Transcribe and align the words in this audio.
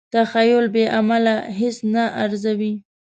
تخیل 0.13 0.65
بې 0.73 0.85
عمله 0.97 1.35
هیڅ 1.59 1.77
نه 1.93 2.03
ارزوي. 2.23 2.73